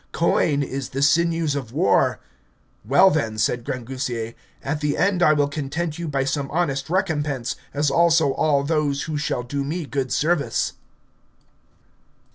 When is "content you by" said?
5.47-6.23